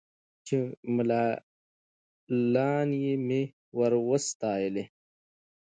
چي 0.45 0.57
ملالیاني 0.95 3.11
مي 3.27 3.41
ور 3.77 3.93
ستایلې 4.29 4.83